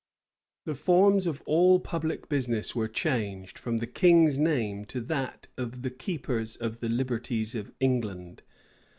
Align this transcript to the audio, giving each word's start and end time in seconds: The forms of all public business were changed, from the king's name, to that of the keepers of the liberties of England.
The 0.65 0.73
forms 0.73 1.27
of 1.27 1.43
all 1.45 1.79
public 1.79 2.27
business 2.27 2.73
were 2.75 2.87
changed, 2.87 3.59
from 3.59 3.77
the 3.77 3.85
king's 3.85 4.39
name, 4.39 4.83
to 4.85 4.99
that 5.01 5.47
of 5.59 5.83
the 5.83 5.91
keepers 5.91 6.55
of 6.55 6.79
the 6.79 6.89
liberties 6.89 7.53
of 7.53 7.71
England. 7.79 8.41